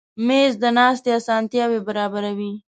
مېز 0.27 0.53
د 0.61 0.63
ناستې 0.77 1.09
اسانتیا 1.19 1.65
برابروي. 1.87 2.53